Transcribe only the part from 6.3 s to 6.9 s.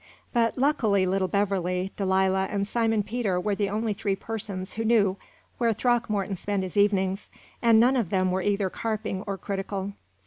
spent his